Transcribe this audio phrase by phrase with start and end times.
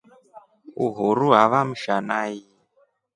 [0.85, 2.37] Uhuru avamsha nai.